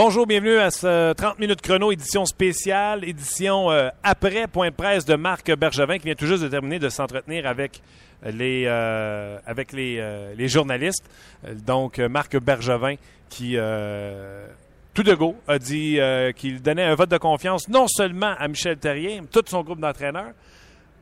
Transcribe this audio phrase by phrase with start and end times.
[0.00, 5.04] Bonjour, bienvenue à ce 30 minutes chrono, édition spéciale, édition euh, après point de presse
[5.04, 7.82] de Marc Bergevin qui vient tout juste de terminer de s'entretenir avec
[8.22, 11.04] les, euh, avec les, euh, les journalistes.
[11.44, 12.94] Euh, Donc, euh, Marc Bergevin
[13.28, 14.46] qui, euh,
[14.94, 18.46] tout de go, a dit euh, qu'il donnait un vote de confiance non seulement à
[18.46, 20.30] Michel Terrien, mais tout son groupe d'entraîneurs.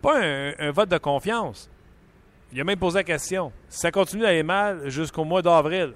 [0.00, 1.68] Pas un vote de confiance.
[2.50, 3.52] Il a même posé la question.
[3.68, 5.92] Si ça continue d'aller mal jusqu'au mois d'avril,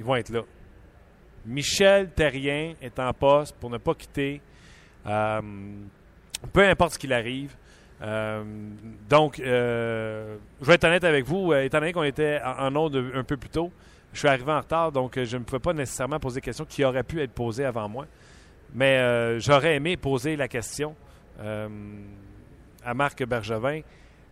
[0.00, 0.40] ils vont être là.
[1.46, 4.40] Michel Terrien est en poste pour ne pas quitter,
[5.06, 5.40] euh,
[6.52, 7.54] peu importe ce qu'il arrive.
[8.00, 8.42] Euh,
[9.08, 13.10] donc, euh, je vais être honnête avec vous, étant donné qu'on était en, en onde
[13.14, 13.72] un peu plus tôt,
[14.12, 16.84] je suis arrivé en retard, donc je ne pouvais pas nécessairement poser des questions qui
[16.84, 18.06] auraient pu être posées avant moi.
[18.74, 20.94] Mais j'aurais aimé poser la question
[21.38, 23.80] à Marc Bergevin.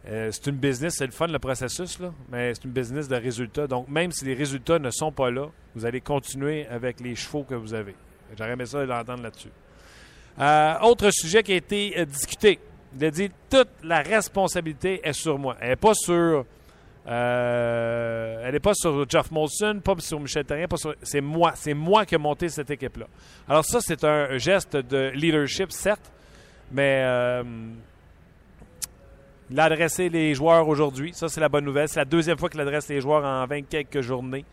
[0.09, 3.17] Euh, c'est une business, c'est le fun le processus, là, mais c'est une business de
[3.17, 3.67] résultats.
[3.67, 7.45] Donc, même si les résultats ne sont pas là, vous allez continuer avec les chevaux
[7.45, 7.95] que vous avez.
[8.37, 9.51] J'aurais aimé ça l'entendre là-dessus.
[10.39, 12.59] Euh, autre sujet qui a été euh, discuté.
[12.99, 15.57] Il a dit toute la responsabilité est sur moi.
[15.61, 16.47] Elle n'est pas sur.
[17.07, 20.95] elle n'est pas sur Jeff Molson, pas sur Michel Terrien, pas sur.
[21.03, 21.53] C'est moi.
[21.57, 23.07] C'est moi qui ai monté cette équipe-là.
[23.49, 26.11] Alors, ça, c'est un geste de leadership, certes,
[26.73, 27.05] mais.
[29.51, 31.13] Il a adressé les joueurs aujourd'hui.
[31.13, 31.89] Ça, c'est la bonne nouvelle.
[31.89, 34.45] C'est la deuxième fois qu'il adresse les joueurs en 20 quelques journées.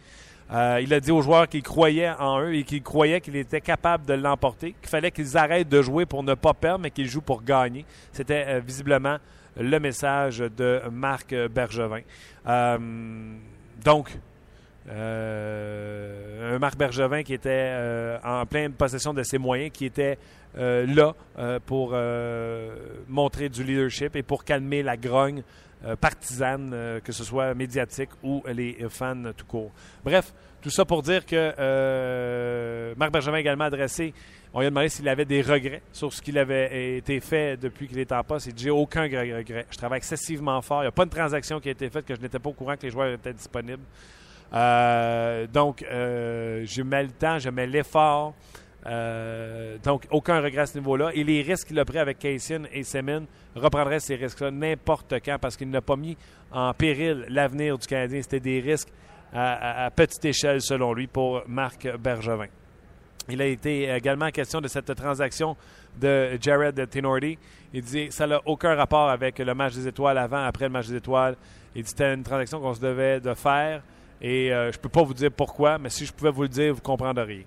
[0.51, 3.59] Euh, il a dit aux joueurs qu'il croyait en eux et qu'il croyait qu'il était
[3.59, 7.07] capable de l'emporter, qu'il fallait qu'ils arrêtent de jouer pour ne pas perdre, mais qu'ils
[7.07, 7.85] jouent pour gagner.
[8.13, 9.17] C'était euh, visiblement
[9.59, 12.01] le message de Marc Bergevin.
[12.47, 12.77] Euh,
[13.83, 14.17] donc,
[14.89, 20.17] euh, un Marc Bergevin qui était euh, en pleine possession de ses moyens, qui était
[20.57, 21.13] euh, là
[21.65, 21.95] pour
[23.07, 25.43] montrer du leadership et pour calmer la grogne
[26.01, 29.71] partisane, que ce soit médiatique ou les fans tout court.
[30.03, 34.13] Bref, tout ça pour dire que Marc Bergevin a également adressé,
[34.53, 37.87] on lui a demandé s'il avait des regrets sur ce qu'il avait été fait depuis
[37.87, 38.47] qu'il est en poste.
[38.47, 39.65] Il dit J'ai aucun regret.
[39.69, 40.79] Je travaille excessivement fort.
[40.79, 42.53] Il n'y a pas de transaction qui a été faite que je n'étais pas au
[42.53, 43.83] courant que les joueurs étaient disponibles.
[44.53, 48.33] Euh, donc, euh, je mets le temps, je mets l'effort.
[48.85, 51.11] Euh, donc, aucun regret à ce niveau-là.
[51.13, 53.23] Et les risques qu'il a pris avec Cassian et Semin
[53.55, 56.15] reprendraient ces risques-là n'importe quand parce qu'il n'a pas mis
[56.51, 58.21] en péril l'avenir du Canadien.
[58.21, 58.89] C'était des risques
[59.33, 62.47] à petite échelle, selon lui, pour Marc Bergevin.
[63.29, 65.57] Il a été également question de cette transaction
[65.99, 67.37] de Jared Tenorti.
[67.73, 70.87] Il dit ça n'a aucun rapport avec le match des étoiles avant, après le match
[70.87, 71.35] des étoiles.
[71.75, 73.81] Il dit c'était une transaction qu'on se devait de faire
[74.21, 76.73] et euh, je peux pas vous dire pourquoi, mais si je pouvais vous le dire,
[76.73, 77.45] vous comprendriez.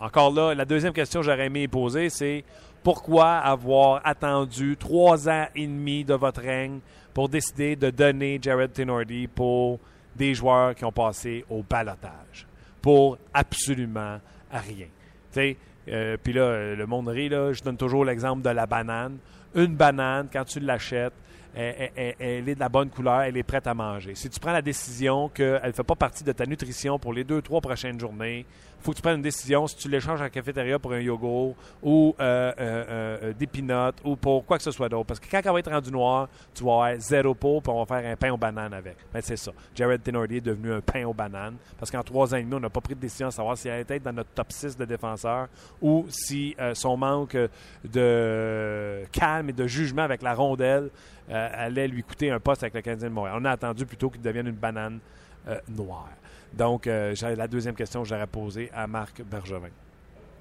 [0.00, 2.44] Encore là, la deuxième question que j'aurais aimé poser, c'est
[2.82, 6.80] pourquoi avoir attendu trois ans et demi de votre règne
[7.14, 9.78] pour décider de donner Jared Tenorti pour
[10.14, 12.46] des joueurs qui ont passé au balotage?
[12.82, 14.20] Pour absolument
[14.50, 14.86] rien.
[15.32, 15.56] Tu sais,
[15.88, 19.18] euh, Puis là, euh, le monde rit, là, je donne toujours l'exemple de la banane.
[19.54, 21.14] Une banane, quand tu l'achètes,
[21.54, 24.14] elle, est de la bonne couleur, elle est prête à manger.
[24.14, 27.24] Si tu prends la décision qu'elle ne fait pas partie de ta nutrition pour les
[27.24, 28.44] deux, trois prochaines journées,
[28.78, 31.56] il faut que tu prennes une décision si tu l'échanges la cafétéria pour un yogourt
[31.82, 35.06] ou euh, des peanuts ou pour quoi que ce soit d'autre.
[35.06, 37.82] Parce que quand elle va être rendue noire, tu vas avoir zéro pot puis on
[37.82, 38.96] va faire un pain aux bananes avec.
[39.12, 39.50] Ben, c'est ça.
[39.74, 42.60] Jared Tenorti est devenu un pain aux bananes parce qu'en trois ans et demi, on
[42.60, 44.84] n'a pas pris de décision à savoir si elle être dans notre top 6 de
[44.84, 45.48] défenseurs
[45.82, 47.36] ou si euh, son manque
[47.84, 50.90] de calme et de jugement avec la rondelle
[51.30, 53.36] euh, allait lui coûter un poste avec le Canadien de Montréal.
[53.40, 55.00] On a attendu plutôt qu'il devienne une banane
[55.48, 56.08] euh, noire.
[56.52, 59.68] Donc, la deuxième question que j'aurais posée à Marc Bergevin.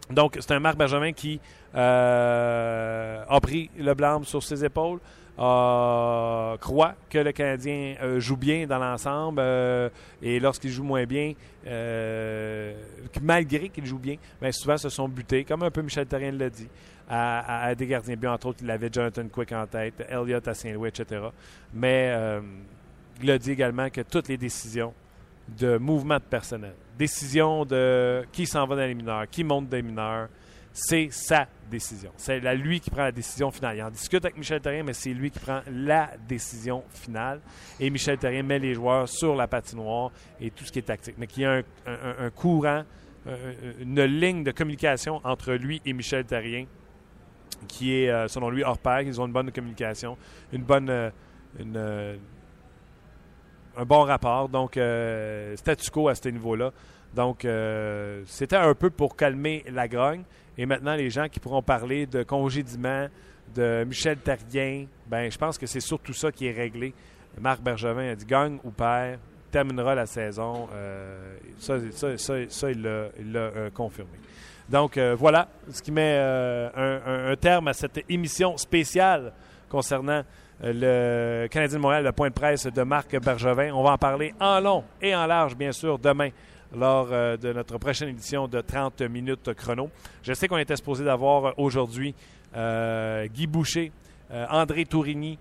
[0.09, 1.41] Donc, c'est un Marc Bergevin qui
[1.73, 4.99] a pris le blâme sur ses épaules,
[5.37, 9.89] croit que le Canadien euh, joue bien dans l'ensemble euh,
[10.21, 11.33] et lorsqu'il joue moins bien,
[11.67, 12.73] euh,
[13.21, 16.49] malgré qu'il joue bien, ben souvent se sont butés, comme un peu Michel Therrien l'a
[16.49, 16.67] dit,
[17.09, 18.33] à, à- des gardiens bien.
[18.33, 21.21] Entre autres, il avait Jonathan Quick en tête, Elliott à Saint-Louis, etc.
[21.73, 22.13] Mais
[23.21, 24.93] il a dit également que toutes les décisions
[25.59, 29.81] de mouvement de personnel, décision de qui s'en va dans les mineurs, qui monte des
[29.83, 30.27] mineurs,
[30.77, 32.11] c'est sa décision.
[32.17, 33.77] C'est lui qui prend la décision finale.
[33.77, 37.39] Il en discute avec Michel Terrien, mais c'est lui qui prend la décision finale.
[37.79, 40.11] Et Michel Terrien met les joueurs sur la patinoire
[40.41, 41.15] et tout ce qui est tactique.
[41.17, 42.83] Mais qu'il y a un, courant,
[43.25, 43.35] un-
[43.79, 46.65] une ligne de communication entre lui et Michel Terrien
[47.69, 48.99] qui est, euh, selon lui, hors pair.
[48.99, 50.17] Ils ont une bonne communication,
[50.51, 50.89] une bonne...
[50.89, 51.09] euh,
[51.57, 52.17] une, euh,
[53.77, 54.49] un bon rapport.
[54.49, 56.71] Donc, euh, statu quo à ce niveau-là.
[57.15, 60.23] Donc, euh, c'était un peu pour calmer la grogne.
[60.57, 63.07] Et maintenant, les gens qui pourront parler de congédiement
[63.55, 66.93] de Michel Terrien, ben, je pense que c'est surtout ça qui est réglé.
[67.39, 69.19] Marc Bergevin a dit gagne ou perd,
[69.49, 70.67] terminera la saison.
[70.73, 71.77] Euh, ça,
[72.69, 74.11] il l'a euh, confirmé.
[74.67, 79.31] Donc voilà ce qui met un, terme à cette émission spéciale
[79.69, 80.23] concernant
[80.63, 83.71] le Canadien de Montréal, le point de presse de Marc Bergevin.
[83.75, 86.29] On va en parler en long et en large, bien sûr, demain
[86.75, 89.89] lors de notre prochaine édition de 30 minutes chrono.
[90.23, 92.13] Je sais qu'on était supposé d'avoir aujourd'hui
[92.53, 93.91] Guy Boucher,
[94.49, 95.37] André Tourigny,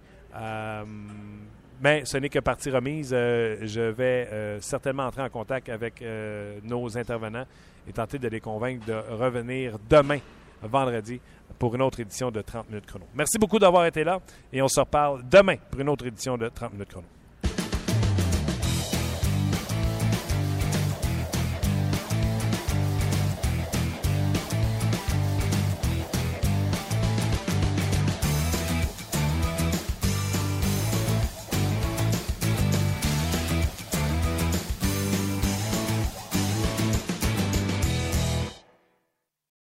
[1.81, 3.11] mais ce n'est que partie remise.
[3.13, 7.45] Euh, je vais euh, certainement entrer en contact avec euh, nos intervenants
[7.87, 10.19] et tenter de les convaincre de revenir demain,
[10.63, 11.21] vendredi,
[11.59, 13.05] pour une autre édition de 30 minutes chrono.
[13.15, 14.19] Merci beaucoup d'avoir été là
[14.53, 17.07] et on se reparle demain pour une autre édition de 30 minutes chrono.